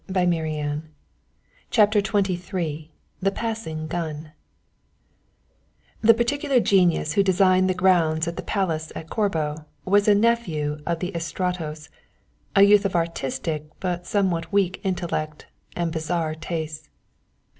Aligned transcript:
he 0.07 0.25
murmured. 0.25 0.81
CHAPTER 1.69 1.99
XXIII 2.01 2.89
THE 3.19 3.31
PASSING 3.31 3.85
GUN 3.85 4.31
The 6.01 6.15
particular 6.15 6.59
genius 6.59 7.13
who 7.13 7.21
designed 7.21 7.69
the 7.69 7.75
grounds 7.75 8.25
of 8.25 8.35
the 8.35 8.41
Palace 8.41 8.91
at 8.95 9.11
Corbo 9.11 9.65
was 9.85 10.07
a 10.07 10.15
nephew 10.15 10.79
of 10.87 11.01
the 11.01 11.11
Estratos 11.15 11.89
a 12.55 12.63
youth 12.63 12.83
of 12.83 12.95
an 12.95 12.99
artistic 12.99 13.67
but 13.79 14.07
somewhat 14.07 14.51
weak 14.51 14.81
intellect 14.83 15.45
and 15.75 15.91
bizarre 15.91 16.33
tastes. 16.33 16.89